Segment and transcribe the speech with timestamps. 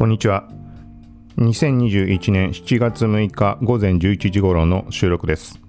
[0.00, 0.48] こんにちは。
[1.36, 5.60] 2021年7月6日午前11時頃の収録です。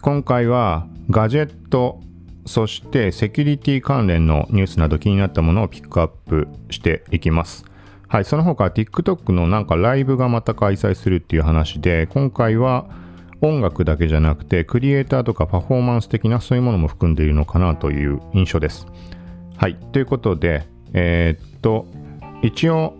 [0.00, 1.98] 今回はガジェット
[2.46, 7.64] そしてセキュリティ関連のニュースなど気になったものをピックアップしていきます。
[8.06, 12.88] はい、その他 TikTok のなんかライブがまた開催するっていう話で今回は
[13.40, 18.86] 音楽だけじゃなくてクリエイターとかパフォーマンス的なそういうものも含んでいるのかなという印象です。
[19.56, 21.88] はい、ということで、えー、っと
[22.42, 22.96] 一応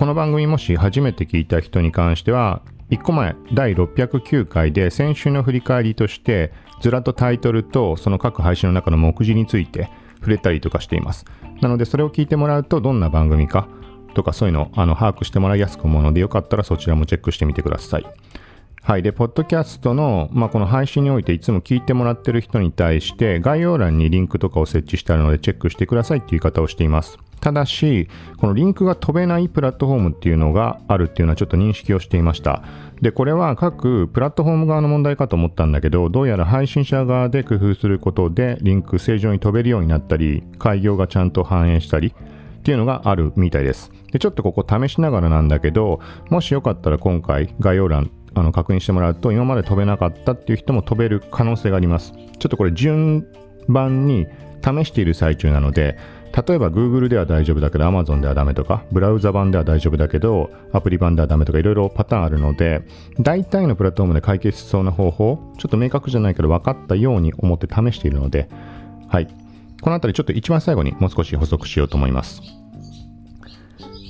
[0.00, 9.90] この番組もし初めて聞いた人に関しては1個前第609回で先週の振り返りとしてずらっとタイトルとその各配信の中の目次について
[10.20, 11.26] 触れたりとかしています。
[11.60, 13.68] なのでそれを聞いてもらうとどんな番組か
[14.14, 18.06] とかそういうのをあの把握してもらいやすく思うのでよかったらそちらもチェックしてみてください。
[18.82, 19.02] はい。
[19.02, 27.18] で、ポッドキャストの、まあ、この配信においていつも聞いてもらってる人に対して、概要欄にリンクとかを設置してあるので、チェックしてくださいっていう言い方をしています。
[27.40, 32.62] ただし、このリンクが飛べないプラットフォームっていうのがあるっていうのはちょっと認識をしていました。
[33.02, 42.14] で、これは各プラットフォーム側の問題かと思ったんだけど、どうやら配信者側で工夫することで、リンク正常に飛べるようになったり、開業がちゃんと反映したり、
[42.60, 43.90] っていうのがあるみたいです。
[44.12, 52.12] で、ちょっとここ試しながらなんだけど、もしよかったら今回概要欄あの確認してもらうと、今まで飛べなかったっていう人も飛べる可能性があります。
[52.12, 53.26] ちょっとこれ順
[53.68, 54.26] 番に
[54.62, 55.96] 試している最中なので、
[56.32, 62.82] 例えば Google では大丈夫だけど Amazon ではダメとか、ブラウザ版では大丈夫だけど、アプリ版ではダメとか、いろいろパターンあるので、
[63.18, 68.48] 大体のプラットフォームで解決しそうな方法、ちょっと明確じゃないけど分かったように思って試しているので、
[69.08, 69.28] はい。
[69.82, 72.42] このあたりちょっと一番最後にもう少し補足しようと思います。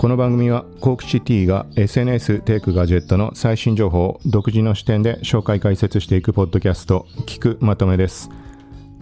[0.00, 8.30] この番組はコークシティが SNS テイクガジェットの最新情報を独自の視点で紹介解説していくポッドキャスト聞くまとめです。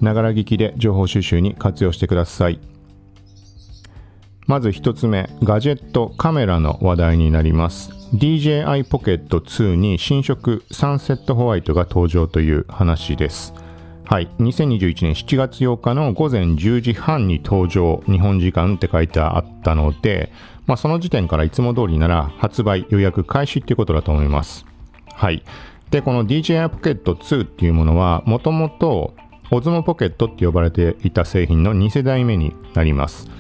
[0.01, 2.59] ながら聞きで情報収集に活用してください。
[4.49, 7.93] まず1つ目、ガジェットカメラの話題になります。
[8.15, 13.55] DJI Pocket 2に新色サンセットホワイトが登場という話です。
[14.05, 20.33] はい、2021年7月8日の午前10時半に登場、日本時間って書いてあったので、
[20.69, 24.67] まあ、その時点からいつも通りなら発売予約開始っていうことだと思います。
[25.15, 25.43] はい。
[25.91, 29.15] で、この DJI Pocket 2っていうものは、もともと
[29.51, 33.31] Osmo Pocket って呼ばれていた製品の2世代目になります。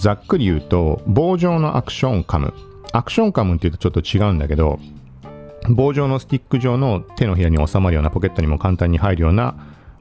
[0.00, 2.52] ざっくり言うと、棒状のアクションカム。
[2.92, 4.80] アクションカムって言うとちょっと違うんだけど、
[5.70, 9.54] 棒状のスティック状の手のひらに収まるようなポケットにも簡単に入るような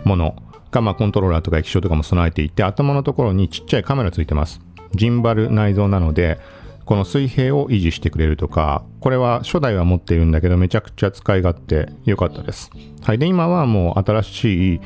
[0.03, 0.35] もの
[0.71, 4.59] が、まあ、コントローラーとか液晶とかも備えていて、頭のところにちっちゃいカメラついてます。
[4.95, 6.39] ジンバル内蔵なので、
[6.85, 12.69] この水平を維持してくれるとか、これは初代は持っているんだけど、めちゃくちゃ使い勝手良かったです。
[13.01, 13.17] はい。
[13.17, 14.81] で、今はもう新しい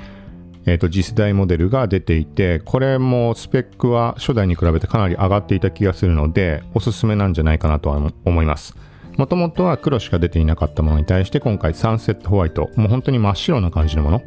[0.65, 8.75] えー、と次世代モデルが出ていてこれもスペックは初代に比べてかなり上がっていた気がするのでおすすめなんじゃないかなとは思います
[9.17, 14.21] もともとは黒しか出ていなかったものに対して今回サンセットホワイトもう本当に真っ白な感じのもの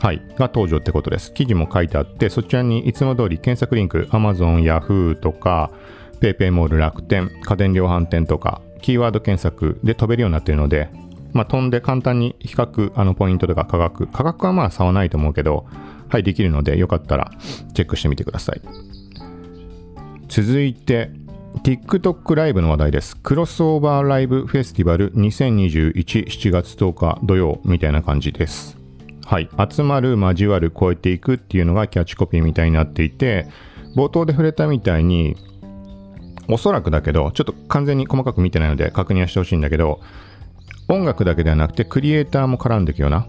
[0.00, 1.30] はい、が登場ってことです。
[1.34, 5.70] 記事も書いてあって、そちらにいつも通り検索リンク、Amazon、Yahoo とか、
[6.22, 10.88] PayPay モール楽天、家電量販店とか、キーワード検索で飛べるようになっているので、
[11.34, 15.66] まあ、飛んで簡単に比較、あの、ポイントとか価格、価格はまあ差はないと思うけど、
[16.08, 17.30] はい、できるので、よかったら
[17.74, 18.62] チェックしてみてください。
[20.28, 21.10] 続いて、
[21.62, 23.18] TikTok ライブの話題です。
[23.18, 28.79] クロスオーバーライブフェスティバル20217月10日土曜みたいな感じです。
[29.30, 29.48] はい。
[29.70, 33.46] 集まる、交わる、超えていくっていうのがキャッチコピーみたいになっていて、
[33.94, 35.36] 冒頭で触れたみたいに、
[36.48, 40.00] おそらくだけど、ちょっと完全に細かく見てないので確認はしてほしいんだけど、
[40.90, 43.28] 音楽だけではなくてクリエイターも絡んでいくような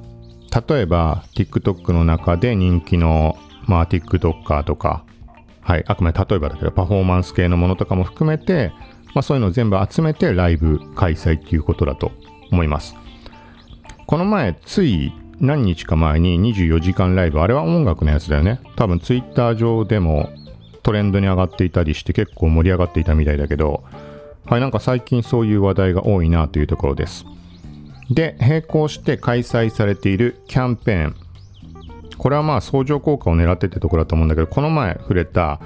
[0.68, 3.38] 例えば TikTok の中で人気の
[3.68, 5.06] まあ TikToker とか
[5.62, 8.74] はいあくまで例えばだけどパフォーマンス系のものとかも含めて
[9.14, 12.12] まあそういうのを全部集めてライブ開催っていうことだと
[12.52, 12.96] 思います
[14.08, 17.42] この前つい何日か前に24時間ライブ。
[17.42, 18.62] あれは音楽のやつだよね。
[18.76, 20.30] 多分 Twitter 上でも
[20.84, 23.84] トレンドに上がっていたりして結構盛り上がっていたみたいだけど
[24.46, 27.26] はいなんか最近そういう話題が多いなというところです。
[28.10, 31.16] で、並行して開催されているキャンペーン。
[32.18, 35.62] これはまあ相乗効果を狙ってってところだと思うんだけど、この前触れた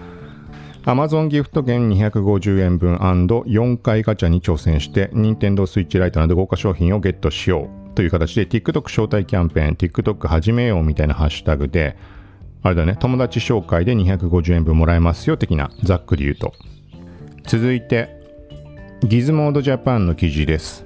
[0.83, 7.84] Amazon ギフト券250円分 &4 回ガチャに挑戦して Nintendo Switch Lite など豪華商品をゲットしよう。
[7.95, 11.97] という形で TikTok 招待キャンペーン、TikTok 始めようみたいなハッシュタグで、
[12.61, 16.53] あれだね、友達紹介で250円分もらえますよ的なざっくり言うと。
[17.47, 18.09] 続いて、
[19.03, 20.85] Gizmodo Japan の記事です。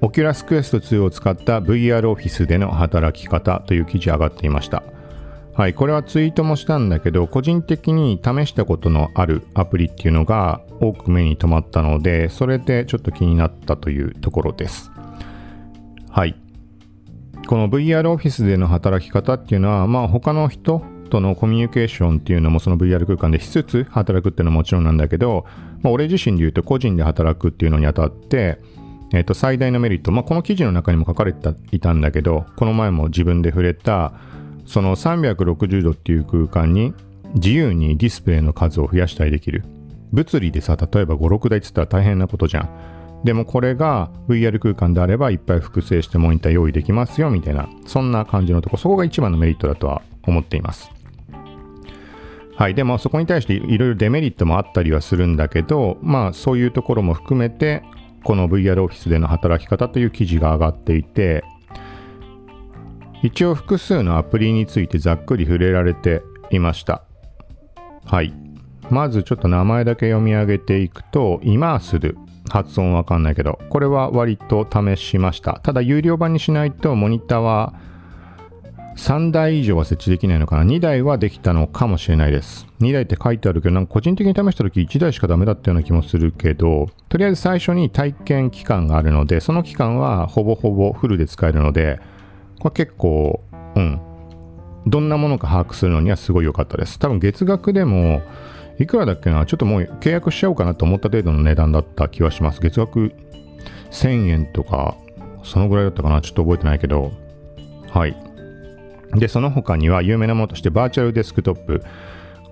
[0.00, 4.82] Oculus Quest 2を使った VR オフィスでの働き方という記事上がっていました。
[5.54, 14.92] はい、これはツイートもしたんだけど、個人的に試したことのあるアプリっていうのが多く目に留まったので、それでちょっと気になったというところです。
[16.10, 16.36] はい。
[17.48, 25.46] この VR オフィスでの働き方っていうのは、まあ他の人とのコミュニケーションっていうのもその VR 空間でしつつ働くっていうのはもちろんなんだけど、
[25.80, 28.60] まあ、俺自身で言うと個人で働くっていうのにあたって、
[29.14, 34.12] えー、と最大のメリット、まあ、この記事の中にも書かれていたんだけどこの前も自分で触れた
[34.66, 36.92] その360度っていう空間に
[37.36, 39.64] 自由にディスプレイの数を増やしたりできる。
[40.12, 42.97] 物理でさ例えば56台っつったら大変なことじゃん。
[43.24, 50.90] でもこれが VR 空間であればいっぱい複製してモニター用意できますよみたいなそんな感じのとこそこが一番のメリットだとは思っています
[52.58, 52.74] はい。
[52.74, 57.84] でもそこに対していろいろデメリットもあったりはするんだけど、まあそういうところも含めて、
[58.24, 61.44] この VR オフィスでの働き方という記事が上がっていて、
[63.22, 67.04] 一応複数のアプリについてざっくり触れられていました。
[68.04, 68.34] はい。
[68.90, 72.18] まずちょっと名前だけ読み上げていくと、イマースル。
[72.48, 75.60] 発音わかんないけど、これは割と試しました。
[75.62, 77.74] ただ有料版にしないとモニターは
[78.98, 82.66] 3台以上は設置できないのかな ?2 台はできたのかもしれないです。
[82.80, 92.00] 2台って書いてあるけど、なんか個人的に試した時1台しかダメだったような気もするけど、とりあえず最初に体験期間があるので、その期間はほぼほぼフルで使えるので、
[92.58, 93.40] これ結構、
[93.76, 94.00] うん。
[94.86, 96.98] どんなものか把握するのにはすごい良かったです。
[96.98, 98.22] 多分月額でも、
[98.78, 99.44] いくらだっけな？
[99.44, 102.60] ちょっともう契約しちゃおうかなと思った程度の値段だった気はします。
[102.60, 103.12] 月額
[103.90, 104.96] 1000円とか、
[105.42, 106.20] そのぐらいだったかな？
[106.20, 107.12] ちょっと覚えてないけど、
[107.90, 108.16] はい。
[109.14, 111.82] で、その他には有名なものとして Virtual Desktop。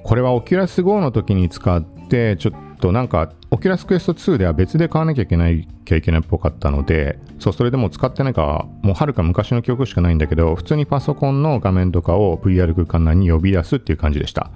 [0.02, 14.50] これはオキュラス GO の時に使って、ちょっとなんか、 Oculus Quest 2では別で買わなきゃいけないきゃいけないっぽかったので、そう、それでも使ってないか、もうはるか昔の記憶しかないんだけど、普通にパソコンの画面とかを VR 空間内に呼び出すっていう感じでした。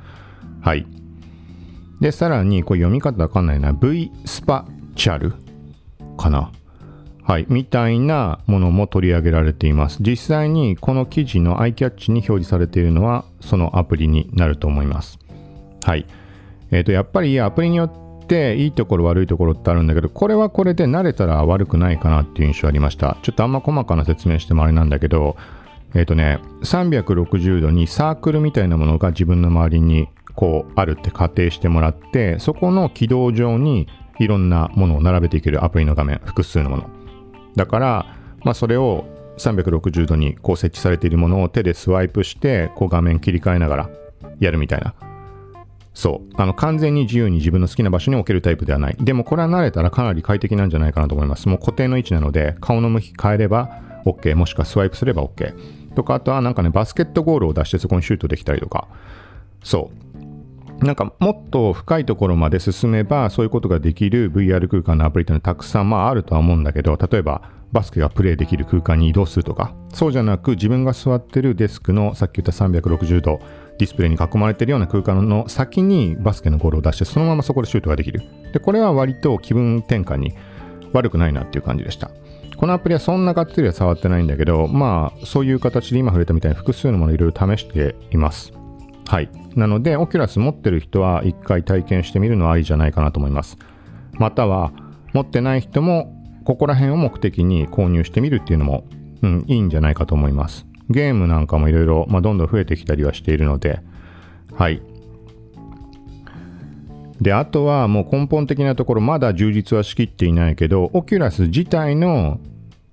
[0.62, 0.86] はい。
[2.00, 3.72] で、さらに、これ読み方わかんないな。
[3.72, 4.66] V スパ
[4.96, 5.34] チャル
[6.16, 6.50] かな
[7.22, 9.98] はい、みたいなものも取り上げられています。
[10.00, 15.18] 実際にこの記事の iCatch に表示されているのはそのアプリになると思います。
[15.84, 16.06] はい。
[16.72, 23.16] えっ、ー、と、やっぱりアプリによっていいところ悪いところってあるんだけど、これはこれで慣れたら悪くないかなっていう印象ありました。
[23.22, 25.36] ちょっとあんま細かな説明してもあれなんだけど、
[25.94, 33.88] えっ、ー、とね、360度にサークルみたいなものが自分の周りにこうあるって仮定してもらって、そこの軌道上に
[34.18, 36.90] いろんなものを並べていけるアプリの画面、複数のもの。
[37.56, 38.06] だから、
[38.44, 39.04] まあ、それを
[39.38, 43.90] 360度にこう設置されているものを手でスワイプしてこう画面切り替えながら
[44.38, 44.94] やるみたいな。
[45.94, 46.34] そう。
[46.40, 48.96] あの完全に自由に自分の好きな場所に置けるタイプではない。
[49.00, 51.48] でもこれは慣れたらかなり快適なんじゃないかなと思います。
[51.48, 55.54] もう固定の位置なので顔の向き変えれば OK もしくはスワイプすれば OK
[55.94, 58.88] とかあとはなんかねバスケットゴールを出してそこにシュートできたりとか。
[59.62, 60.09] そう。
[60.80, 67.42] なんかもっと深いところまで進めばそういうことができる VR 空間のアプリっていうのはたくさんまああるとは思うんだけど例えば
[67.72, 73.40] バスケがプレイできる空間に移動するとかそうじゃなく自分が座ってるデスクのさっき言った360度
[73.78, 78.22] ディスプレイに囲まれてるような空間の先にバスケのゴールを出してそのままそこでシュートができる。
[78.52, 80.34] でこれは割と気分転換に
[80.92, 82.10] 悪くないなっていう感じでした。
[82.58, 88.59] このアプリはそんながっつりは触ってないんだけどまあそういう形で今触れたみたいに複数のものいろいろ試しています。
[89.10, 89.30] はい。
[89.56, 93.58] なので、オキュラス持ってる人は一回体験してみるのはありじゃないかなと思います。
[94.12, 94.70] または、
[95.12, 96.14] 持ってない人も、
[96.44, 98.84] ここら辺を目的に購入してみるっていうのも、
[99.22, 100.64] うん、いいんじゃないかと思います。
[100.90, 103.80] ゲームなんかもいろいろ、まどんどん増えてきたりはしているので、
[104.54, 104.80] はい。
[107.20, 112.38] で、あとはもう根本的なところ、まだ充実はしきっていないけど、オキュラス自体の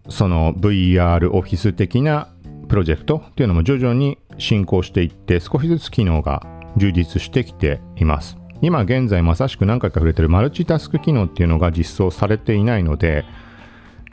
[0.09, 2.29] その VR オフィス的な
[2.69, 6.41] プロジェクトっていうのも徐々に進行していって少しずつ機能が
[6.77, 8.37] 充実してきています。
[8.61, 13.25] 今現在まさしく何回か触れてるマルチタスク機能っていうのが実装されていないので、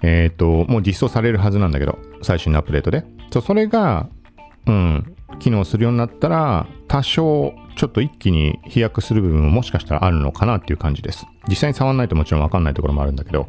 [0.02, 3.04] えっ、ー、と、もう実装されるはずなんだけど、最新のアップデートで。
[3.31, 4.09] そそれが、
[4.66, 11.26] うん、機能するようになったら、多少ちょっと一気に飛躍する部分ももしかしたらあるのかなっていう感じです。
[11.49, 13.49] 実際に触んないともちろんわかんないところもあるんだけど、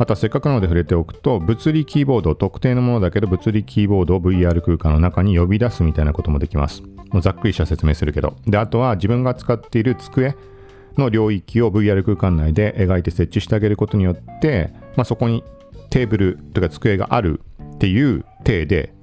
[0.00, 6.80] またせっかくなので触れておくと、物理キーボード、特定のものだけど物理キーボードを VR 空間の中に呼び出すみたいなこともできます。
[7.10, 8.34] もうざっくりした説明するけど。
[8.46, 10.34] で、あとは自分が使っている机
[10.96, 15.44] の領域を VR 空間内で描いて設置してあげることによって、まあ、そこに
[15.90, 17.42] テーブルとか机がある
[17.74, 18.94] っていう体で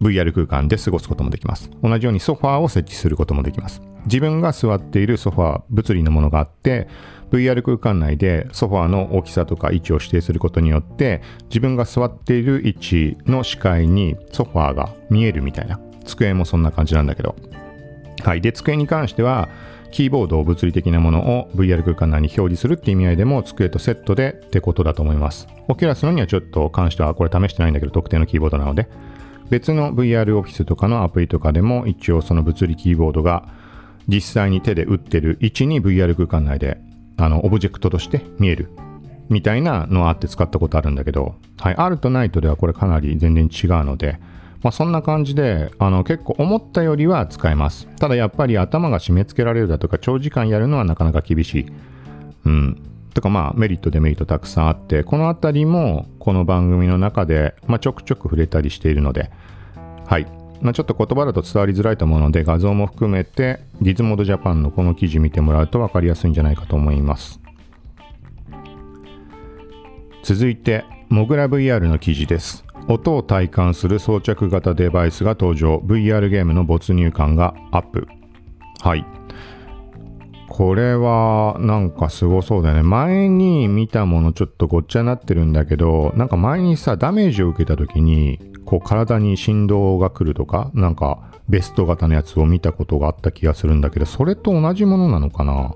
[0.00, 1.70] VR 空間で過ごすこともできます。
[1.82, 3.82] 同じようにソファーを設置することもできます。
[4.06, 6.88] 自分が座っているソファー、物理のものがあって、
[7.30, 17.34] VR 空間内でソファーの大きさとか位置を指定することによって自分が座っている位置の視界にソファーが見えるみたいな机もそんな感じなんだけど。
[18.22, 18.40] はい。
[18.40, 19.48] で、机に関しては、
[19.92, 25.48] キーボードを物理的なものを VR 空間内に表示するっていう意味合いでも机とセットでってことだと思います。
[25.68, 28.88] オキュラスのにはちょっと関してはこれ試してないんだけど特定のキーボードなので
[29.50, 33.48] 別の VR オフィスとかのアプリとかでも一応その物理キーボードが
[34.08, 36.78] 実際に手で打ってる位置に VR 空間内で
[37.16, 38.70] あのオブジェクトとして見える
[39.28, 44.20] みたいなのあって使ったことあるんだけど、はい、あるとないとではこれかなり全然違うので、
[44.62, 47.88] まあ、そんな感じであの結構思ったよりは使えます。
[47.98, 51.66] ただやっぱり頭が締め付けられるだとか長時間やるのはなかなか厳しい。
[52.44, 52.82] うん。
[53.16, 59.30] とかまあメリットデメリットたくさんあって、このあたりもこの番組の中で、まあ、ちょくちょく触れたりしているので、
[60.06, 60.26] はい。
[60.60, 67.40] まあ、ちょっと言葉だと伝わりづらいと思うので画像も含めてディズモードジャパンのこの記事見てもらうと分かりやすいんじゃないかと思います。
[70.22, 72.64] 続いて、モグラ VR の記事です。
[72.86, 75.76] 音を体感する装着型デバイスが登場。
[75.78, 78.06] VR ゲームの没入感がアップ。
[78.80, 79.15] はい。
[80.48, 82.82] これはなんかすごそうだね。
[82.82, 95.74] 前に見たものちょっとごっちゃになってるんだけど、なんか前にさ、ダメージを受けた時に、こう体に振動が来るとか、なんかベスト型のやつを見たことがあった気がするんだけど、それと同じものなのかな？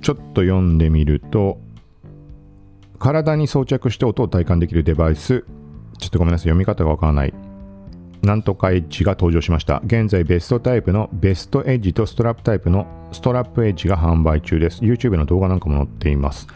[0.00, 1.58] ちょっと読んでみると、
[2.98, 5.44] 体に装着して音を体感できるデバイス、
[5.98, 7.34] ちょっとごめんなさい、読み方がわからない。
[8.22, 9.80] なんとかエッジが登場しました。
[9.84, 14.82] 現在ベストタイプのベストエッジとストラップタイプのストラップエッジが販売中です。
[14.82, 16.46] YouTube の動画なんかも載っています。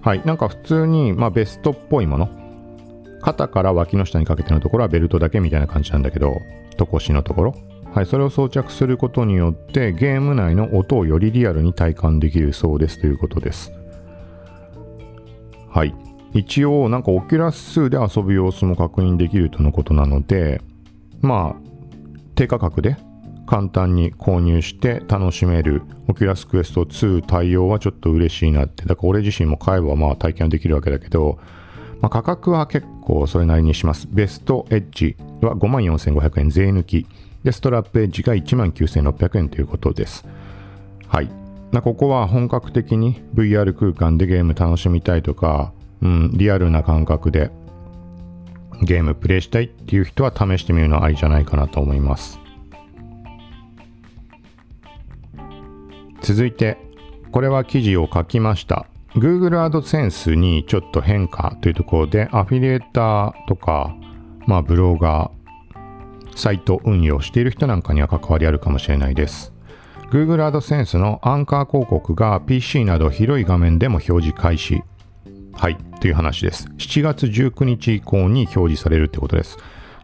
[0.00, 2.28] はい、なんか普通に、まあ、ベストっぽいもの。
[3.20, 6.40] 肩から脇の下にかけてのところはベルトだけみたいな感じなんだけど、
[6.76, 7.54] とこしのところ。
[7.92, 13.72] はい、それを装着することによってゲーム内の音をよりリアルに体感できるそうですということです。
[15.68, 15.94] はい。
[16.32, 20.60] 一応、なんか Oculus 2で遊ぶ様子も確認できるとのことなので、
[21.20, 21.68] まあ、
[22.34, 22.96] 低価格で
[23.46, 28.84] 簡単に購入して楽しめる Oculus Quest 2対応はちょっと嬉しいなって。
[28.84, 31.38] だから俺自身も買えばまあ体験できるわけだけど、
[32.00, 34.06] まあ、価格は結構それなりにします。
[34.10, 37.06] Vest Edge は54,500円税抜き。
[37.42, 40.26] で、 Strap Edge が19,600円ということです。
[41.08, 41.30] はい。
[41.82, 45.72] ここは本格的に VR 空間でゲーム楽しみたいとか、
[46.02, 47.50] うん、リアルな感覚で
[48.82, 52.38] ゲームプレイしたいっていう人は試してみるのはありじゃないかなと思います。
[56.20, 56.76] 続いて、
[57.32, 58.86] これは記事を書きました。
[59.14, 63.94] Google AdSense にちょっと変化というところで、アフィリエーターとか、
[64.46, 69.52] まあブロガー、サイト運用している人なんかには関わりあるかもしれないです。
[70.10, 74.82] Google AdSense のアンカー広告が PC など広い画面でも表示開始。
[75.60, 76.68] はい、という話です。
[76.78, 79.58] 7月19日以降に表示されるってことです。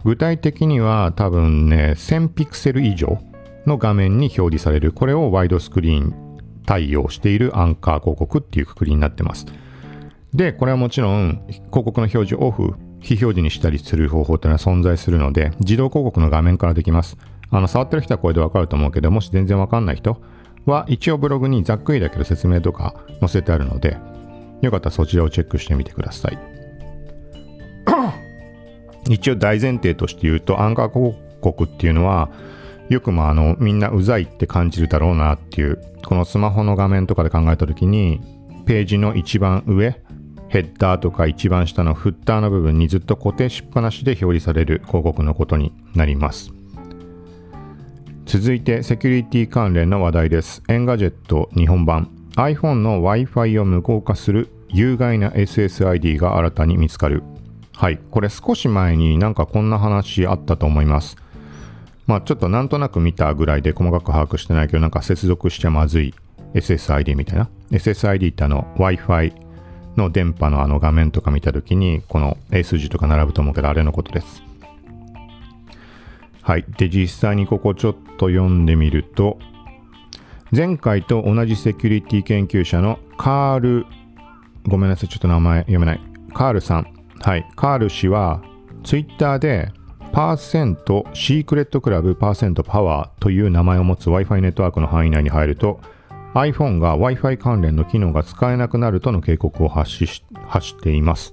[0.05, 3.21] 具体的には多分ね、1000ピクセル以上
[3.65, 4.91] の画面に表示される。
[4.91, 9.47] これをワイドスクリーン対応しているアンカー広告っていうくくりになってます。
[10.35, 17.17] で、これはもちろん広告の表示オフ、非表示にしたりする方法っていうのは存在するので、自動広告の画面からできます。
[17.51, 20.21] あの、触ってる人はこれでわかると思うけど、もし全然わかんない人
[20.67, 23.97] は、一応ブログにざっくりだけど説明とか載せてあるので、
[24.65, 26.39] よかったらそちらをチェックしてみてください。
[29.11, 32.31] 一応大前提として言うと、アンカー広告っていうのは、
[32.89, 38.21] よくもあの、みんなうざいって感じるだろうなっていう、このスマホの画面とかで考えた時に、
[38.67, 40.01] ページの一番上、
[40.49, 46.53] ヘッダーとか一番下のフッターの部分にずっと固定しっぱなしで表示される広告のことになります。
[48.25, 50.63] 続いてセキュリティ関連の話題です。
[50.69, 57.23] Engadget 日本版 iPhone の Wi-Fi を無効化する有害な SSID が新たに見つかる。
[57.77, 57.99] はい。
[58.11, 61.17] これ少し前になんかこんな話あったと思います。
[62.09, 66.15] まあちょっとなんとなく見たぐらいで細かく把握してないけどなんか接続しちゃまずい
[66.55, 67.49] SSID みたいな。
[67.71, 69.33] SSID ってあの Wi-Fi
[69.97, 74.43] の電波のあの画面とか見たときにこの A 数字とか並ぶと思うけどあれのことです。
[76.43, 76.65] はい。
[76.77, 79.39] で、実際にここちょっと読んでみると、
[80.55, 83.87] 前回と同じセキュリティ研究者のカール、
[84.67, 86.01] ごめんなさい、ちょっと名前読めない。
[86.33, 86.87] カールさん。
[87.21, 87.47] はい。
[87.57, 88.43] カール氏は、
[88.83, 89.73] ツイッターで、
[90.15, 95.81] パーセント secret club パーセントパワーという名前を持つ Wi-Fi ネットワークの範囲内に入ると
[96.35, 101.33] iPhone が Wi-Fi 関連の機能が使えなくなるとの警告を発し発しています。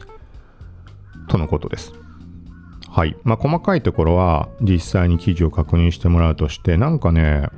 [1.28, 1.94] とのことです。
[2.90, 3.16] はい。
[3.24, 7.50] まあ、細かいところは実際に記事を確認してもらうとして、なんかね、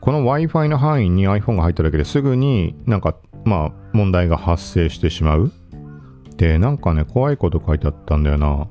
[0.00, 5.52] この Wi-Fi の範囲に iPhone が入っただけですぐになんか、まあ、問題が発生してしまう？
[6.36, 8.68] で、なんかね、怖いこと書いてあったんだよな。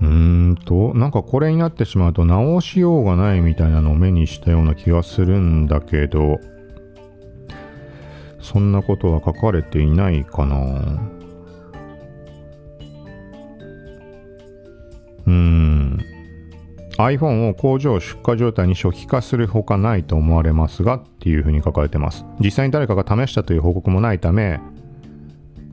[0.00, 6.38] うーんと、なんかこれになってしまうと直しようがないみたいなのを目にしたような気がするんだけど、
[8.40, 11.00] そんなことは書かれていないかな。
[16.98, 22.24] iPhone を工場出荷状態に初期化するほかないと思われますがっていうふうに書かれてます。
[22.40, 24.60] 実際に誰かが試したという報告もないため、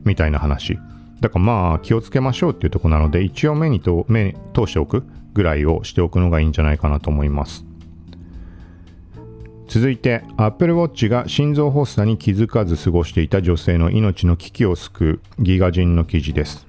[0.04, 0.78] みたいな話。
[1.20, 7.64] だからまあ気をつけましょうっていうとこなので一応目にと目に通しておくぐらいをしておくのがいいんじゃないかなと思います
[9.68, 16.66] 続いて Apple Watch が心臓発作に気づかず過ごしていた女性の命の危機を救うギガ人の記事です、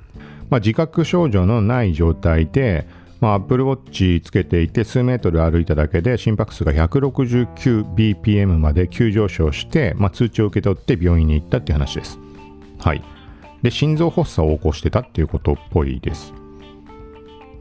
[0.50, 2.86] まあ、自覚症状のない状態で
[3.21, 12.19] まあ、Apple Watch つけていて数メートル歩いただけで心拍数が 169bpm まで急上昇して、まあ、通知を受け取って病院に行ったっていう話です。
[12.79, 13.03] はい。
[13.61, 16.33] で、心臓発作を起こしてたっていうことっぽいです。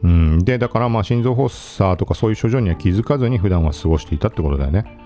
[0.03, 4.97] うん、で、だからまあ心臓発作とかそういう症状には気づかずに普段は過ごしていたってことだよね。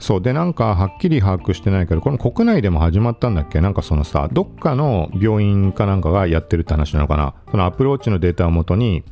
[0.00, 0.20] そう。
[0.20, 3.60] で、なんかはっきり把握してないけど、この国内でも始まったんだっけ？
[3.60, 7.36] なんかそのさ、どっかの病院かなんかがやってるって話なのかな？
[7.52, 9.04] そのアプローチのデータをもとに、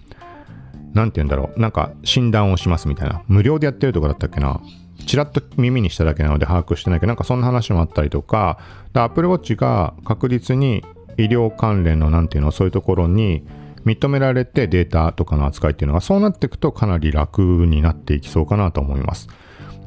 [0.94, 1.60] なんて言うんだろう。
[1.60, 3.22] なんか診断をしますみたいな。
[3.28, 4.60] 無料でやってるとこだったっけな
[5.06, 8.58] ちらっと耳にしただけなので把握してないけど、なんかそんな話もあったりとか、
[8.94, 10.84] アプローチが確実に
[11.16, 13.46] 医療関連のなんていうのそういうところに
[13.84, 19.28] 認められてデータとかの扱いっていうのがそうなっていくとかなり楽になっていきそうかなと思います。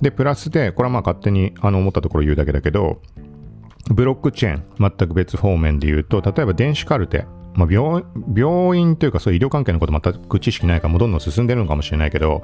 [0.01, 3.01] で、プラスで、これはまあ勝手にあの思ったところ言うだけだけど、
[3.89, 4.63] ブロックチェーン、
[4.97, 12.43] 全く別方面で言うと、例えば電子カルテ、まあ、病院というかそういう医療関係のこと全く知識ないからもうどんどん進んでるのかもしれないけど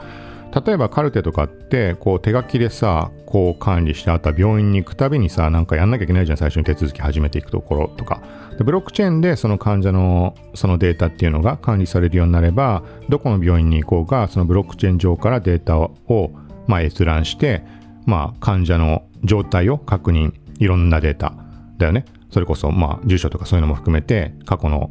[0.65, 8.21] 例えばカルテとかってこう手書きでさこう管理してあとは病院に行くたびにさなんかやんなきゃいけないじゃん最初に手続き始めていくところとか。
[8.57, 16.31] でブロックチェーンでその患者のそのデータっていうのが管理されるようになればどこの病院に行こうがそのブロックチェーン上からデータを
[16.67, 17.63] まあ閲覧して
[18.05, 20.33] まあ患者の状態を確認。
[20.59, 21.33] いろんなデータ
[21.77, 22.05] だよね。
[22.29, 24.89] それこそまあ住所とかそういうのも含めて過去の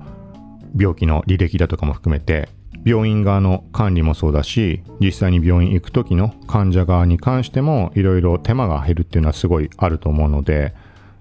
[0.77, 2.49] 病気の履歴だとかも含めて
[2.85, 10.75] 病院側の管理もそうだし実際に病院行く時の患者側に関してもいろいろ手間が減るっていうのはすごいあると思うので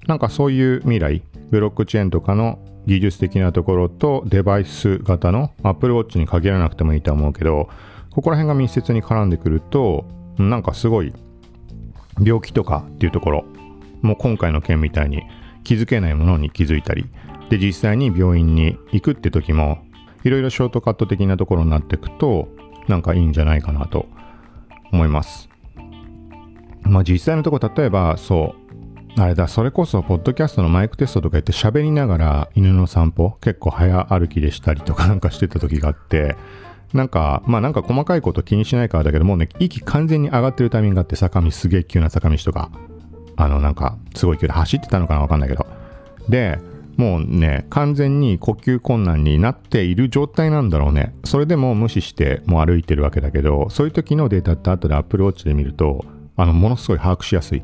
[0.07, 7.69] なんかそういう未来ブロックチェーンとかの技術的なところとデバイス型の Apple Watch に限らなくてもいいと思うけど
[8.11, 10.05] ここら辺が密接に絡んでくると
[10.37, 11.13] なんかすごい
[12.23, 13.45] 病気とかっていうところ
[14.01, 15.23] もう今回の件みたいに
[15.67, 17.09] 気づけないものに気づいたり
[17.49, 19.79] で実際に病院に行くって時も
[20.23, 22.49] いろいろショートカット的なところになっていくと、
[22.87, 24.07] なんかいいんじゃないかなと
[24.91, 25.49] 思います。
[26.81, 28.55] まあ実際のとこ、例えば、そ
[29.17, 36.35] う、あれだ、それこそ、ポッドキャストのマイクテストとか言って喋りながら犬の散歩、結構早歩きでしたりとか なんかしてた時があって、
[36.93, 42.69] なんか、まあなんか細かいこと気にしないからだけど、もうね、息完全に上がってるタイミングがあって、坂道、すげえ急な坂道とか、
[43.37, 45.65] あの、なんか、すごい距離走ってたのかなわかんないけど。
[46.27, 46.59] で、
[46.97, 51.13] もうね、完全に呼吸困難になっている状態なんだろうね。
[51.23, 56.03] それでも無視してもう歩いてるわけだけど、そういう時のデータって後で Apple Watch で見ると、
[56.35, 57.63] あの、ものすごい把握しやすい。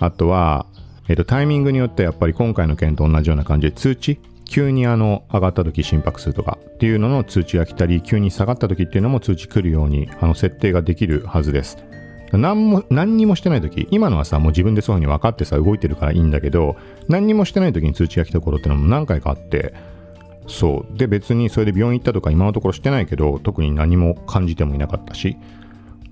[0.00, 0.66] あとは、
[1.08, 4.20] えっ、と、タイミングによってやっぱり今回の件と同じような感じで通知？
[4.52, 11.78] 急にあの上がった時心拍数とかっていうのの通知が来たり急に下がった時っていうのも通知来るようにあの設定ができるはずです。
[12.32, 16.76] 何も、何にもしてない時、今のはさ、もう自分でそういうふうに分かってさ、動いてるからいいんだけど、
[17.08, 19.74] 何にもしてない時に通知が来た頃ってのも何回かあって、
[20.46, 20.98] そう。
[20.98, 25.36] で、別にそれで病院行ったとか今のところしてないけど、特に何も感じてもいなかったし、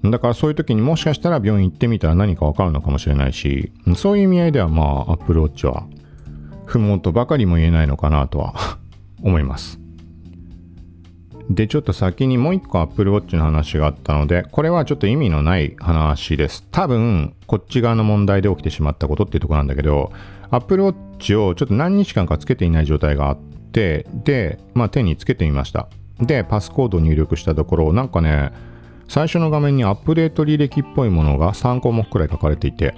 [0.05, 5.87] だからそういう時にもしかしたら病院行ってみたら何か分かるのかもしれないし、そういう意味合いではまあ、アップルウォッチは、
[6.67, 8.55] 不毛とばかりも言えないのかなとは
[9.23, 9.80] 思います。
[11.51, 16.65] で、ちょっと先にもう一個 Apple Watch の話があったので、これはちょっと意味のない話です。
[16.71, 20.13] 多分、こっち側の問題で起きてしまったことっていうとこなんだけど、
[20.51, 23.39] Apple Watch をちょっと何日間かつけていない状態があっ
[23.73, 25.89] て、で、まあ手につけてみました。
[26.21, 28.53] で、パスコードを入力したところ、なんかね、
[29.09, 32.95] 最初の画面にアップデート履歴っぽいものが3項目くらい書かれていて、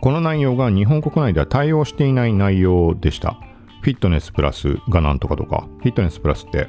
[0.00, 3.40] この内容が日本国内では対応していない内容でした。
[3.82, 6.68] フィットネスプラスがなんとかとか、フィットネスプラスって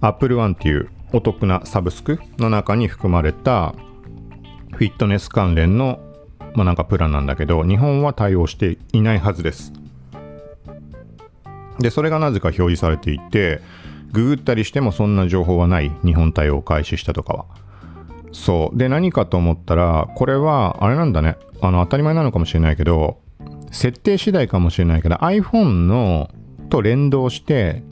[0.00, 3.74] Apple One っていうお得なサブスクの中に含まれた
[4.72, 5.98] フィットネス関連の、
[6.54, 9.72] まあ、なんかプランなんだけど、日本は対応していないはずです。
[11.80, 13.60] で、それがなぜか表示されていて、
[14.12, 15.92] ググったりしてもそんな情報はない。
[16.04, 17.44] 日本対応を開始したとかは。
[18.32, 18.78] そう。
[18.78, 21.36] で、何かと思ったら、これは、あれなんだね。
[21.60, 23.18] あの、当たり前なのかもしれないけど、
[23.70, 26.30] 設定次第かもしれないけど、iPhone の
[26.70, 27.82] と連動して、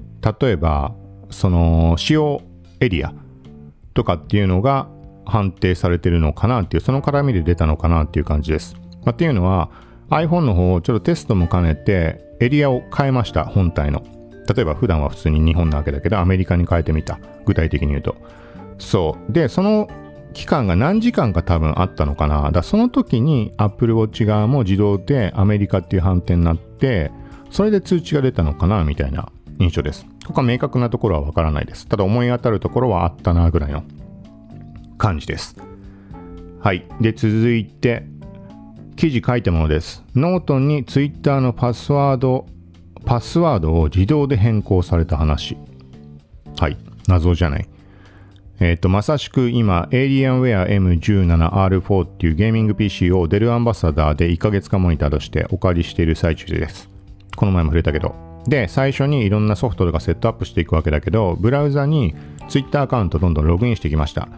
[0.40, 0.94] 例えば、
[1.30, 2.42] その使用
[2.80, 3.12] エリア
[3.94, 4.88] とかっていうのが
[5.24, 9.70] 判定されてるのかなっていうその絡みで出たのかなっていう感じです、まあ、っていうのは
[10.10, 14.04] iPhone の方をちょっとテストも兼ねてエリアを変えました本体の。
[14.48, 17.18] 例えば普段は普通に日本なわけだけどアメリカに変えてみた。
[17.44, 18.16] 具体的に言うと。
[18.78, 19.32] そう。
[19.32, 19.88] でその
[20.34, 22.52] 期間が何時間か多分あったのかな。
[22.52, 27.10] だその時に Apple Watch 側も自動でアメリカっていう判定になって
[27.50, 30.06] それで通知が出たのかなみたいな印象です。
[30.26, 31.86] ここは明確なところはわからないです。
[31.86, 33.84] ただ思い当たるところはあったなぐらいの
[34.98, 35.56] 感じです。
[36.60, 36.84] はい。
[37.00, 38.04] で続いて
[38.96, 40.02] 記事書いたものです。
[40.14, 42.46] ノートに Twitter のパスワード
[43.04, 45.56] パスワードを自動で変更された話。
[46.58, 46.76] はい。
[47.06, 47.68] 謎じゃない。
[48.58, 56.88] えっ、ー、と、まさしく今、Alienware M17R4 っていうゲーミング PC をデルアンバサダーで1ヶ月間モニターとしてお借りしている最中です。
[57.36, 58.35] この前も触れたけど。
[58.48, 62.14] で、最初にいろんなソフトとかセットアップしていくわけだけど、ブラウザに
[62.48, 64.28] Twitter アカウントどんどんログインしてきました。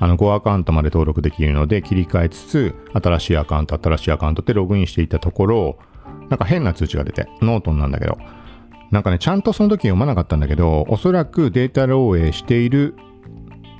[0.00, 5.78] あの5アカウントまで登録できるので切り替えつつ、新しいアカウント、新しいアカウントってログインしていたところ、
[6.28, 8.18] なんか変な通知が出て、ノートンなんだけど、
[8.90, 12.94] なんかね、ちゃんとその時読まなかったんだけど、おそらくデータ漏洩している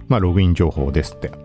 [0.09, 1.44] まあ、ログイン情報ですって。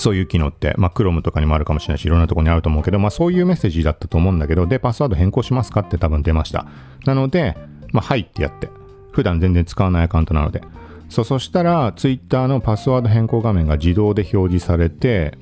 [0.00, 6.66] そういう機能って、まあ、Chrome とかにもあるかもしれないし、いろんなところにあると思うけど、まあ、そういうメッセージだったと思うんだけど、で、パスワード変更しますかって多分出ました。
[7.04, 7.56] なので、
[7.92, 8.68] まあ、はいってやって、
[9.12, 10.62] 普段全然使わないアカウントなので。
[11.08, 15.36] そう、そしたら、Twitter のパスワード変更画面が自動で表示されて、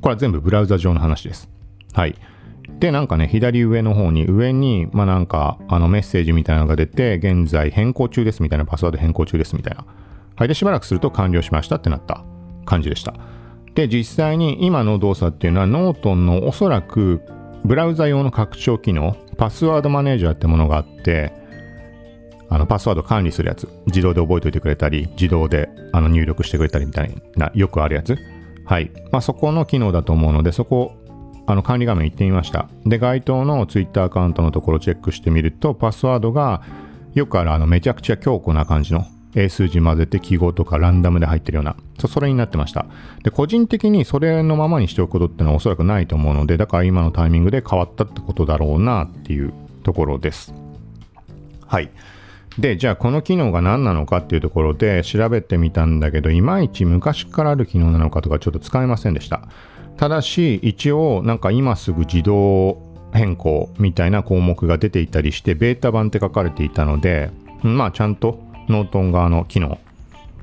[0.00, 1.48] これは全部ブラウザ上の話です。
[1.92, 2.14] はい。
[2.78, 9.84] で、なんかね、左上の方に、上に、まあなんか、あのメッセージみたいなのが出て、現在変更中ですみたいな、パスワード変更中ですみたいな。
[10.36, 12.24] はい、でしばらくすると完了しましたってなった
[12.64, 13.14] 感じでした。
[13.74, 17.22] で、実際に今の動作っていうのはノートンのおそらく
[17.64, 21.32] ブラウザ用の拡張機能、パスワードマネージャーってものがあって、
[22.50, 28.16] あのパスワード管理するやつ、自動で覚えておいてくれたり、自動であの入力してくれたりみたいな、よくあるやつ。
[28.64, 28.90] はい。
[29.10, 30.92] まあ、そこの機能だと思うので、そこ、
[31.46, 32.68] あの管理画面行ってみました。
[32.86, 36.62] で、該当の Twitter アカウントのところチェックしてみると、パスワードが
[37.14, 42.86] よくあるあのめちゃくちゃ強固な感じの英数字混ぜて記号とかランダムで入ってるような、それになってました。
[43.22, 50.54] で、個人的にそれのままにしておくことってのはおそらくないと思うので、だから今のタイミングで変わったってことだろうなっていうところです。
[51.66, 51.90] はい。
[52.58, 59.48] で、じゃあこの機能が何なのかっていうところで調べてみたんだけど、いまいち昔からある機能なのかとかちょっと使えませんでした。
[59.96, 62.78] ただし、一応なんか今すぐ自動
[63.12, 67.30] 変更みたいな項目が出ていたりして、ベータ版って書かれていたので、
[67.62, 69.78] まあちゃんとノートン側の機能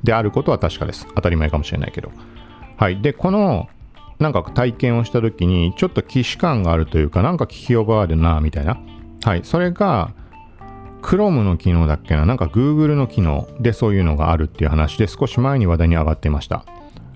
[0.03, 1.07] であることは確かです。
[1.15, 2.11] 当たり前かもしれないけど。
[2.77, 3.01] はい。
[3.01, 3.69] で、この、
[4.19, 8.79] なんか体験をした時に、ちょっと既視感があるというか、なんか聞き覚えあるな、みたいな。
[9.23, 9.41] はい。
[9.43, 10.13] それが、
[11.01, 16.63] Chrome の機能だっけな、なんか Google の機能でそういうのがあるっていう話で少し前に話題に上がっていました。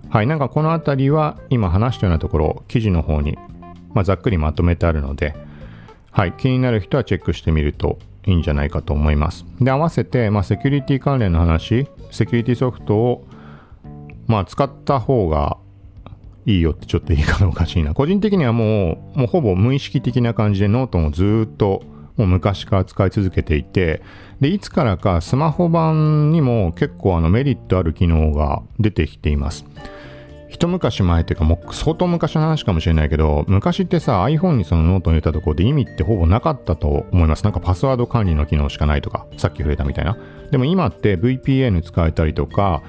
[0.09, 0.27] はい。
[0.27, 3.37] なんかこのあたりは今話したようなところ、記事の方に、
[3.93, 5.35] まあ、ざっくりまとめてあるので、
[6.11, 6.33] はい。
[6.33, 9.45] 気になる人はチェックしてみるといいんじゃないかと思います。
[9.61, 13.27] で、合わせて、まあ、セキュリティ関連の話、セキュリティソフトを、
[14.27, 15.57] まあ、使った方が
[16.45, 17.93] いいよってちょっと言い方おかしいな。
[17.93, 21.83] 個人的にはもう、もうほぼ無意識的な感じでノートもずっと
[22.17, 24.01] もう昔から使い続けていて、
[24.39, 29.65] で、いつからかスマホ版にも結構あのメリットある機能が出てきています。
[30.47, 37.43] 一昔前っていうかもう相当昔の話かもしれないけど、昔ってさ iPhone にそのノートに入れたところで意味ってほぼなかったと思います。
[37.43, 40.17] なんかパスワード管理の機能しかないとか、さっき触れたみたいな。
[40.51, 42.83] でも今って VPN 使えたりとか、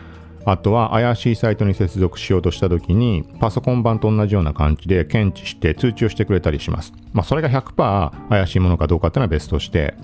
[0.45, 6.93] あとは怪しいサイトに接続しようとした時にパソコン版と同じような感じで検知して通知をしてくれたりします。
[7.13, 9.95] まあそれが100%怪しいものかどうかっていうのは別として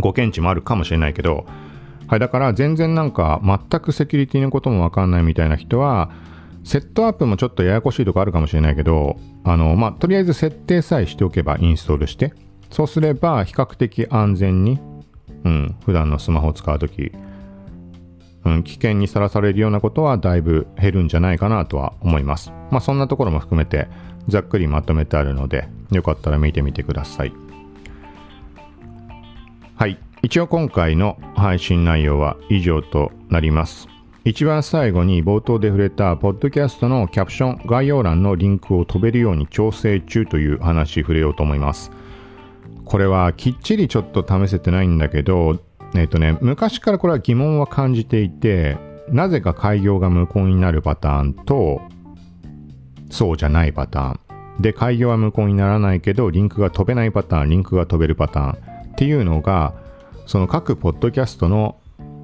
[0.00, 1.46] ご検知もあるかもしれないけど
[2.06, 6.10] はいだから全然なんか全くセキュリティのこともわかんないみたいな人は
[6.66, 12.34] セットアップもちょっとややこしいとこあるかもしれないけど、あの、まあ、とりあえず設定さえしておけばインストールして、
[12.72, 14.80] そうすれば比較的安全に、
[15.44, 17.12] うん、普段のスマホを使うとき、
[18.44, 22.50] うん、危険にさらされるようなことはだいぶ減るんじゃないかなとは思います。
[22.72, 23.86] まあ、そんなところも含めて、
[24.26, 27.32] ざっくりまとめてあるので、よかったら見てみてください。
[29.76, 30.00] はい。
[30.22, 33.86] 一応今回の配信内容は以上となります。
[34.26, 41.92] 一番最後に冒頭で触れた、ポッドキャストのキャプション、概要欄のリンクを飛べるように調整中という話触れようと思います。
[42.84, 45.60] これはきっちりちょっと試せてないんだけど、
[45.94, 48.78] えっ、とね、昔からこれは疑問は感じていて、
[49.10, 51.82] なぜか開業が無効になるパターンと、
[53.10, 54.60] そうじゃないパターン。
[54.60, 59.72] で、開業は無効にならないけど、リンクが飛べないパターン、リンクが飛べるパターンっていうのが、
[60.26, 61.76] その各ポッドキャストの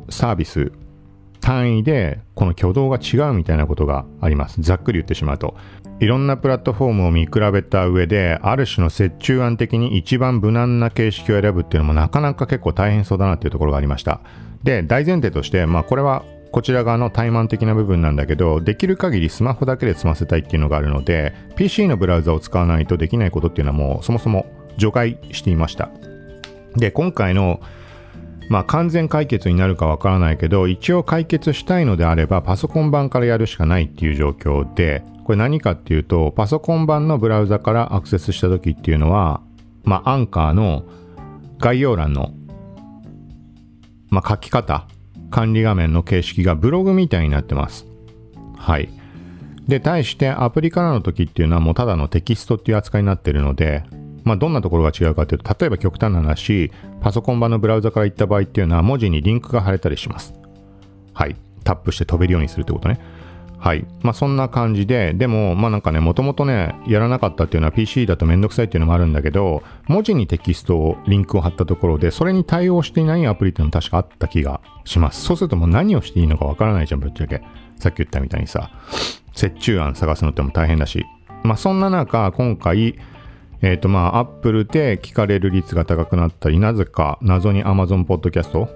[0.09, 0.73] サービス
[1.53, 4.63] 単位でこの挙動が違うみたいなことがあります。
[4.63, 5.55] ざっくり言ってしまうと。
[6.01, 14.21] いろんなプラットフォームを見比べた上である種の折衷案的に一番無難な形式を選ぶっていうのもなかなか結構大変そうだなっていうところがありました。
[14.63, 24.47] で大前提としてまあこれはこちら側の怠慢的な部分なんだけどできる限りスマホだけで済ませたいっていうのがあるので PC のブラウザを使わないとできないことっていうのはもうそもそも
[24.79, 25.91] 除外していました。
[26.77, 27.61] で今回の
[28.49, 39.41] まあ完全解決になるかわからないけど一応解決したいのであればパソコン版からやるしかないっていう状況でこれ何かっていうとパソコン版のブラウザからアクセスした時っていうのは
[39.85, 40.85] まあアンカーの
[41.59, 42.33] 概要欄の
[44.11, 44.87] まあ書き方
[45.33, 47.87] 管理画面の形式がブログみたいになってます。
[48.57, 48.89] はい。
[49.67, 53.83] で、対してアプリからの時っていうのはもうただのテキストっていう扱いになってるので、
[54.25, 60.35] まあ、どんなところが違うかというと、例えば極端な話、パソコン版のブラウザから行った場合っていうのは文字にリンクが貼れたりします。
[61.15, 61.37] はい。
[61.65, 62.99] タップして飛べるようにするってことね。
[63.59, 63.87] はい。
[64.03, 75.23] まあ、そんな感じで、でも、まあなんかね、もともとね、やらなかったっていうのは PC だとめんどくさいっていうのもあるんだけど、文字にテキストを、リンクを貼ったところで、それに対応していないアプリっていうのも確かあった気がします。
[75.23, 77.41] そうするともう何をしていいのかわからないじゃん、ぶっちゃけ。
[77.77, 78.71] さっき言ったみたいにさ、
[79.41, 81.07] 折衷案探すのっても大変だし。
[81.45, 82.97] まあそんな中、今回、
[83.63, 88.69] えっ、ー、とまあ、Apple で聞かれる率が高くなったり、なぜか謎に Amazon Podcast、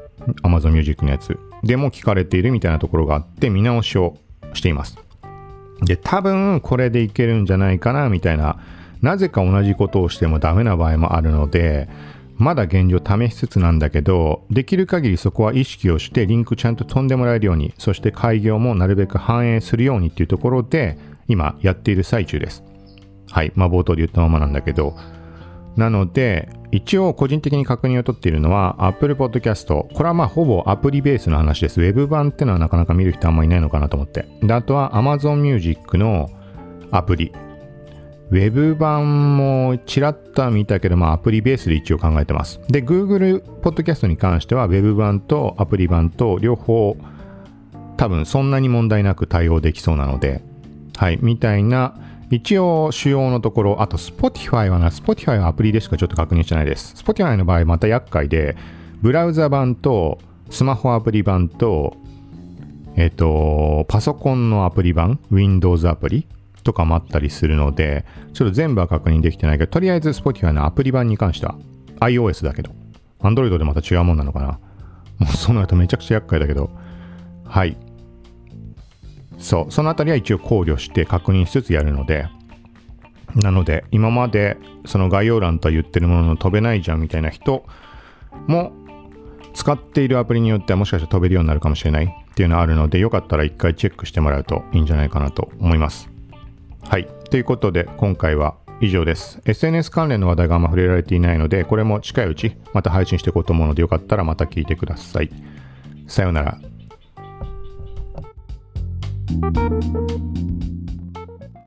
[0.42, 4.16] Amazon Music のやつでも聞かれているみたいなところがあって、見直しを
[4.54, 4.96] しています。
[5.82, 8.58] で、多分これでいけるんじゃないかなみたいな、
[9.02, 11.88] なぜか同じことをしてもダメな場合もあるので、
[12.36, 22.62] まだ現状試しつつなんだけど、できる限りそこは意識をしてリンクちゃんと飛んでもらえるように、そして開業もなるべく反映するようにっていうところで、今やっている最中です。
[23.36, 23.52] はい。
[23.54, 24.96] まあ冒頭で言ったままなんだけど、
[25.76, 29.66] なので、一応個人的に確認を取っているのは Apple Podcast。
[29.66, 31.78] これはまあほぼアプリベースの話です。
[31.78, 34.26] Web 版ってのはなかなか見る人あんまいないのかなと思って。
[34.40, 36.30] で、あとは Amazon Music の
[36.90, 37.30] アプリ。
[38.30, 42.58] Web 版もちらっと見たけど、まあアプリベースで一応考えてます。
[42.70, 46.96] で、Google Podcast に関しては Web 版とアプリ版と両方
[47.98, 50.40] 多分そんなに問題なく対応できそうなので、
[50.96, 56.94] はい、みたいな一応主要のところ、あと Spotify はな、Spotify はアプリでしかちょっと確認してないです。
[56.96, 58.56] Spotify の場合また厄介で、
[59.00, 60.18] ブラウザ版と
[60.50, 61.96] スマホアプリ版と、
[62.96, 66.26] えっ、と、パソコンのアプリ版、Windows アプリ
[66.64, 71.56] とかもあったりするので、ちょっと全部は確認できてないけど、とりあえず Spotify のアプリ版に関しては
[72.00, 72.72] iOS だけど、
[73.20, 74.58] Android でまた違うもんなのかな。
[75.18, 76.70] もうそうなるとめちゃくちゃ厄介だけど、
[77.44, 77.76] はい。
[79.38, 82.28] そう、そのあたりは一応考慮して確認しつつやるので、
[83.34, 87.64] なので、今までその概要欄とは言ってるものの飛べないじゃんみたいな人
[88.46, 88.72] も、
[89.54, 96.10] 使っているアプリによってはもしかしたら飛べるようになるかもしれないっていうのはあるので、よかったら一回チェックしてもらうといいんじゃないかなと思います。
[96.82, 97.08] はい。
[97.30, 99.40] ということで、今回は以上です。
[99.46, 105.30] SNS 関連の話題があんま触れられていないので、これも近いうちまた配信していこうと思うので、よかったらまた聞いてください。
[106.06, 106.58] さようなら。
[109.28, 110.75] Thank you.